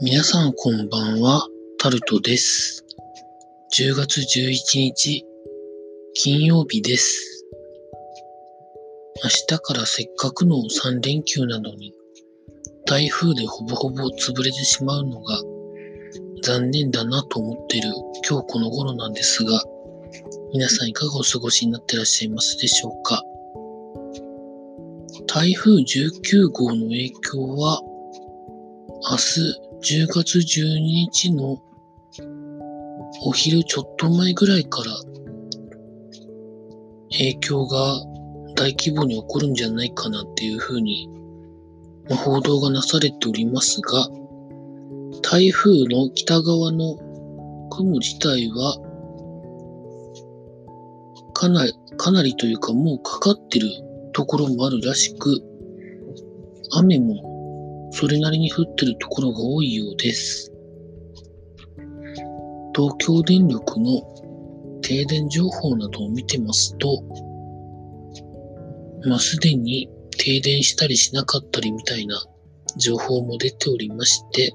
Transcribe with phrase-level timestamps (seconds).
[0.00, 1.46] 皆さんこんばんは、
[1.78, 2.84] タルトです。
[3.78, 5.24] 10月11日、
[6.14, 7.44] 金曜日です。
[9.22, 11.94] 明日からせっかくの3連休なのに、
[12.86, 15.40] 台風でほぼほぼ潰れてしまうのが
[16.42, 17.90] 残念だなと思っている
[18.28, 19.62] 今日この頃なんですが、
[20.52, 23.22] 皆さんいかがお過ごしになってらっしゃいますでしょうか？
[25.26, 27.80] 台風19号の影響は
[29.10, 31.58] 明日10月12日の
[33.26, 34.90] お昼ちょっと前ぐらいから
[37.10, 37.98] 影響が
[38.56, 41.10] 大規模に起こるんじゃないかなっていうふうに
[42.08, 44.08] ま報道がなされておりますが、
[45.22, 46.96] 台風の北側の
[47.68, 48.78] 雲自体は
[51.34, 53.68] かなり、かなりというかもうかかってる
[54.14, 55.42] ところもあるらしく、
[56.72, 57.33] 雨も
[57.96, 60.52] それなりに降ってるところが多いようです。
[62.74, 64.02] 東京電力の
[64.82, 67.04] 停電情報などを見てますと、
[69.06, 72.20] まあ、すでに停電したりしなかったりみたいな
[72.76, 74.52] 情報も出ておりまして、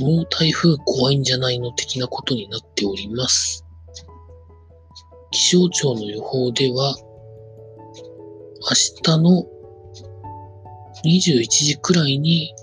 [0.00, 3.66] もう台風怖いんじゃないの的なことになっております。
[5.30, 6.96] 気象庁の予報では、
[8.62, 9.55] 明日の
[11.04, 12.54] 21時くらいに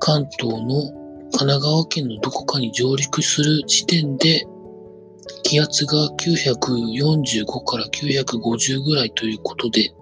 [0.00, 0.90] 関東の
[1.30, 4.44] 神奈川県のどこかに上陸する時点で
[5.42, 9.94] 気圧が945から950ぐらいということで、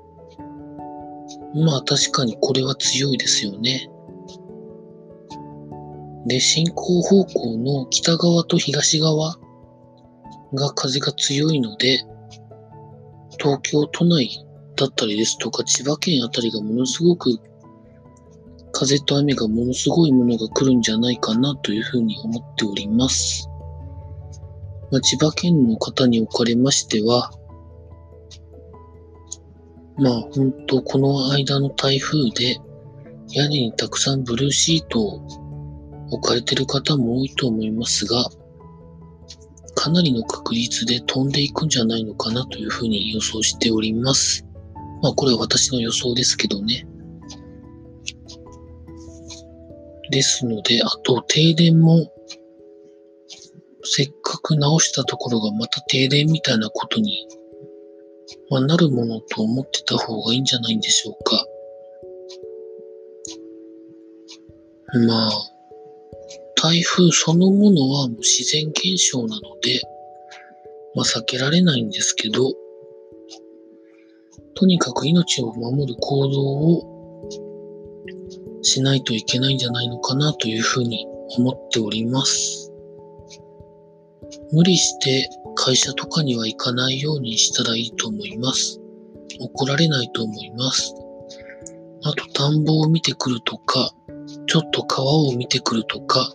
[1.54, 3.88] まあ確かにこれは強いですよね。
[6.26, 9.36] で、進行方向の北側と東側
[10.54, 12.00] が風が強いので、
[13.38, 14.30] 東京都内
[14.80, 17.38] だったりですとか千葉県あたりがものすごく
[18.72, 23.46] 風と雨がものすごいものが来るんじゃないかなというふうに思っております。
[24.90, 27.30] まあ、千葉県の方におかれましては、
[29.98, 32.58] まあ本当この間の台風で
[33.28, 35.20] 屋根にたくさんブルーシートを
[36.10, 38.24] 置かれてる方も多いと思いますが、
[39.74, 44.49] かなりの確率で飛んでいくんじゃないのかなというふうに予想しております。
[45.02, 46.86] まあこれ私の予想ですけどね。
[50.10, 52.12] ですので、あと停電も
[53.82, 57.26] せっかく直したところがまた停電みたいなことに、
[58.50, 61.44] まあ、なるものと思ってた方がいいんじゃないんでしょうか。
[65.06, 65.30] まあ、
[66.56, 69.80] 台風そのものはもう自然現象なので、
[70.94, 72.52] まあ避けられないんですけど、
[74.54, 76.90] とにかく命を守る行動を
[78.62, 81.06] しないといけないんじゃないのかなというふうに
[81.38, 82.72] 思っております。
[84.52, 88.80] 無理して会社とかには行かないようにしたらいいと思います。
[89.40, 90.94] 怒られないと思います。
[92.02, 93.92] あと田んぼを見てくるとか、
[94.46, 96.32] ちょっと川を見てくるとか、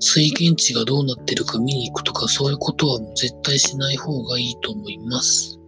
[0.00, 5.58] 水源地がどうなってるか見に行くとかそういうことは絶対しない方がいいと思います。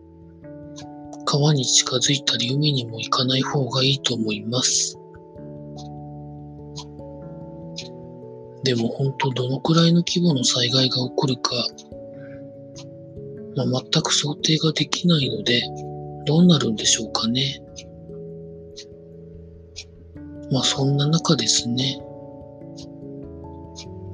[1.31, 4.99] 川に近づいたり海にも行かない方がいいと思います。
[8.65, 11.50] でも本当どのくらいの規模の災害が起こるか、
[13.56, 15.61] まあ、全く想定ができないので、
[16.25, 17.61] どうなるんでしょうかね。
[20.50, 22.00] まあそんな中ですね。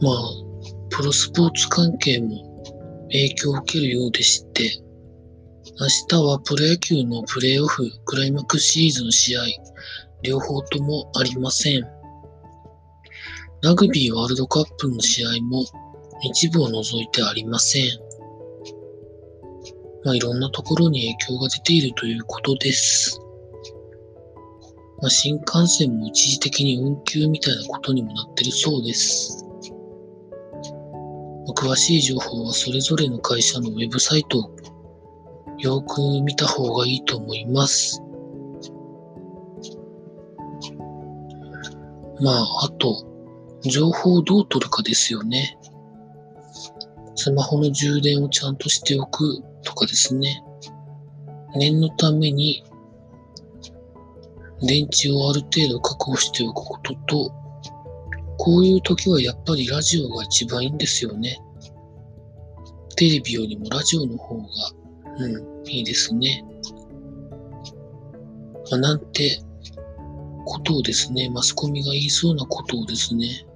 [0.00, 0.14] まあ、
[0.90, 2.28] プロスポーツ関係も
[3.06, 4.82] 影響を受けるようでして、
[5.76, 9.40] 明日はプロ野球のプレーオフクライマックスシリーズの試合、
[10.22, 11.82] 両方ともありません。
[13.60, 15.64] ラグビーワールドカップの試合も
[16.22, 17.86] 一部を除いてありません。
[20.04, 23.18] まあ、いろんなところに影響が出ているということです。
[25.02, 29.44] まあ、新幹線も一時的に運休みたいなことにもなってるそうです。
[31.56, 34.56] 詳しい情報はそれぞれの会社のウェブサイトを
[35.64, 38.02] よく見た方がいいと思います。
[42.20, 43.06] まあ、あと、
[43.62, 45.58] 情報をどう取るかですよね。
[47.14, 50.44] スマホの充電をちゃんとしておくとかですね。
[51.56, 52.62] 念のために
[54.60, 57.32] 電池をある程度確保しておくことと、
[58.36, 61.40] こういう時はやっぱりラジオが一番いいんですよね。
[62.96, 64.46] テレビよりもラジオの方が、
[65.18, 66.44] うん、いいですね。
[68.70, 69.42] まあ、なんて
[70.44, 73.46] ことをですね、マスコミが言いそうなことをですね、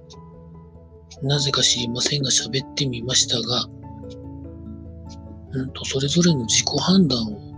[1.21, 3.65] なぜか知りませんが喋ってみましたが、
[5.51, 7.49] うんと、それぞれの自己判断を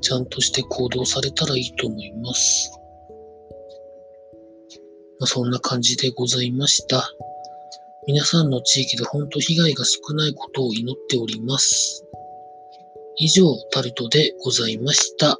[0.00, 2.70] ちゃんとして行動されたらいいと思います。
[5.18, 7.08] まあ、そんな感じでございました。
[8.06, 12.04] 皆さんの地域で本当被害が少ないことを祈っております。
[13.24, 15.38] 以上、タルトでございました。